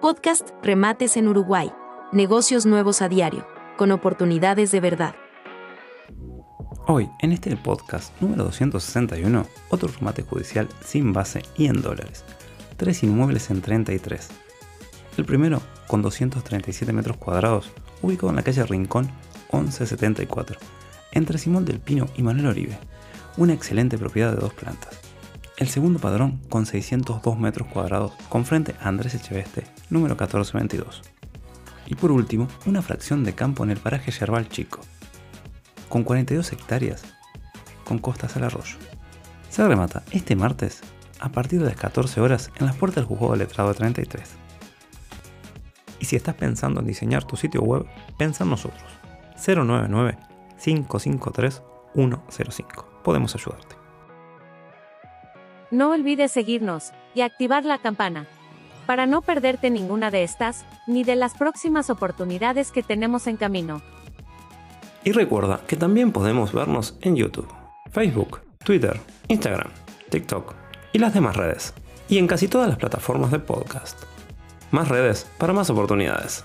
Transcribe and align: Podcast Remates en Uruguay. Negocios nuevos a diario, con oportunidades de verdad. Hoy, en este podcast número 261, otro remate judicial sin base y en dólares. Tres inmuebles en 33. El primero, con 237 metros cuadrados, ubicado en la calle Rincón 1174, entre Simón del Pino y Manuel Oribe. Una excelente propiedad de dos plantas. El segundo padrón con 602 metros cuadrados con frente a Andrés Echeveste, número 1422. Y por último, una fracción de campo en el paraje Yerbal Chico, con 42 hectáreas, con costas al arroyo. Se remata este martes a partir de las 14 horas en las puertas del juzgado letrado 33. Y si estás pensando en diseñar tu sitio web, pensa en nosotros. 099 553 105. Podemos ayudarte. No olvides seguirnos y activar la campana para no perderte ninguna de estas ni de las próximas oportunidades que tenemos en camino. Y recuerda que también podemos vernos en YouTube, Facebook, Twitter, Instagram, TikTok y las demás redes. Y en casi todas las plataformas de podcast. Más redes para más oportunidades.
Podcast 0.00 0.48
Remates 0.62 1.18
en 1.18 1.28
Uruguay. 1.28 1.70
Negocios 2.10 2.64
nuevos 2.64 3.02
a 3.02 3.10
diario, 3.10 3.46
con 3.76 3.92
oportunidades 3.92 4.70
de 4.70 4.80
verdad. 4.80 5.14
Hoy, 6.86 7.10
en 7.20 7.32
este 7.32 7.54
podcast 7.54 8.18
número 8.18 8.44
261, 8.44 9.46
otro 9.68 9.90
remate 9.90 10.22
judicial 10.22 10.68
sin 10.82 11.12
base 11.12 11.42
y 11.54 11.66
en 11.66 11.82
dólares. 11.82 12.24
Tres 12.78 13.02
inmuebles 13.02 13.50
en 13.50 13.60
33. 13.60 14.28
El 15.18 15.26
primero, 15.26 15.60
con 15.86 16.00
237 16.00 16.94
metros 16.94 17.18
cuadrados, 17.18 17.70
ubicado 18.00 18.30
en 18.30 18.36
la 18.36 18.42
calle 18.42 18.64
Rincón 18.64 19.10
1174, 19.52 20.58
entre 21.12 21.36
Simón 21.36 21.66
del 21.66 21.78
Pino 21.78 22.06
y 22.16 22.22
Manuel 22.22 22.46
Oribe. 22.46 22.78
Una 23.36 23.52
excelente 23.52 23.98
propiedad 23.98 24.30
de 24.30 24.40
dos 24.40 24.54
plantas. 24.54 25.09
El 25.60 25.68
segundo 25.68 25.98
padrón 25.98 26.40
con 26.48 26.64
602 26.64 27.38
metros 27.38 27.68
cuadrados 27.68 28.12
con 28.30 28.46
frente 28.46 28.74
a 28.80 28.88
Andrés 28.88 29.14
Echeveste, 29.14 29.64
número 29.90 30.14
1422. 30.14 31.02
Y 31.86 31.96
por 31.96 32.10
último, 32.12 32.48
una 32.64 32.80
fracción 32.80 33.24
de 33.24 33.34
campo 33.34 33.62
en 33.62 33.70
el 33.70 33.76
paraje 33.76 34.10
Yerbal 34.10 34.48
Chico, 34.48 34.80
con 35.90 36.02
42 36.02 36.50
hectáreas, 36.54 37.02
con 37.84 37.98
costas 37.98 38.38
al 38.38 38.44
arroyo. 38.44 38.78
Se 39.50 39.68
remata 39.68 40.02
este 40.12 40.34
martes 40.34 40.80
a 41.20 41.28
partir 41.28 41.60
de 41.60 41.66
las 41.66 41.76
14 41.76 42.22
horas 42.22 42.50
en 42.58 42.64
las 42.64 42.76
puertas 42.76 43.04
del 43.04 43.04
juzgado 43.04 43.36
letrado 43.36 43.74
33. 43.74 44.30
Y 45.98 46.06
si 46.06 46.16
estás 46.16 46.36
pensando 46.36 46.80
en 46.80 46.86
diseñar 46.86 47.24
tu 47.24 47.36
sitio 47.36 47.60
web, 47.60 47.84
pensa 48.16 48.44
en 48.44 48.50
nosotros. 48.50 48.90
099 49.46 50.16
553 50.56 51.62
105. 51.94 53.02
Podemos 53.04 53.34
ayudarte. 53.34 53.79
No 55.70 55.90
olvides 55.92 56.32
seguirnos 56.32 56.92
y 57.14 57.20
activar 57.20 57.64
la 57.64 57.78
campana 57.78 58.26
para 58.86 59.06
no 59.06 59.22
perderte 59.22 59.70
ninguna 59.70 60.10
de 60.10 60.24
estas 60.24 60.64
ni 60.88 61.04
de 61.04 61.14
las 61.14 61.34
próximas 61.34 61.90
oportunidades 61.90 62.72
que 62.72 62.82
tenemos 62.82 63.28
en 63.28 63.36
camino. 63.36 63.82
Y 65.04 65.12
recuerda 65.12 65.60
que 65.66 65.76
también 65.76 66.10
podemos 66.10 66.52
vernos 66.52 66.98
en 67.00 67.14
YouTube, 67.14 67.48
Facebook, 67.92 68.40
Twitter, 68.64 69.00
Instagram, 69.28 69.70
TikTok 70.10 70.54
y 70.92 70.98
las 70.98 71.14
demás 71.14 71.36
redes. 71.36 71.72
Y 72.08 72.18
en 72.18 72.26
casi 72.26 72.48
todas 72.48 72.68
las 72.68 72.78
plataformas 72.78 73.30
de 73.30 73.38
podcast. 73.38 74.02
Más 74.72 74.88
redes 74.88 75.30
para 75.38 75.52
más 75.52 75.70
oportunidades. 75.70 76.44